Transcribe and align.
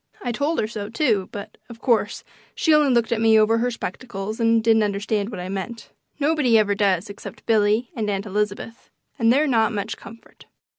I 0.23 0.31
told 0.31 0.59
her 0.59 0.65
so, 0.65 0.89
too; 0.89 1.29
but, 1.31 1.59
of 1.69 1.79
course, 1.79 2.23
she 2.55 2.73
only 2.73 2.91
looked 2.91 3.11
at 3.11 3.21
me 3.21 3.37
over 3.39 3.59
her 3.59 3.69
spectacles 3.69 4.39
and 4.39 4.63
didn't 4.63 4.81
understand 4.81 5.29
what 5.29 5.39
I 5.39 5.47
meant. 5.47 5.91
Nobody 6.19 6.57
ever 6.57 6.73
does 6.73 7.07
except 7.07 7.45
Billy 7.45 7.91
and 7.95 8.09
Aunt 8.09 8.25
Elizabeth, 8.25 8.89
and 9.19 9.31
they're 9.31 9.45
not 9.45 9.71
much 9.73 9.97
comfort. 9.97 10.47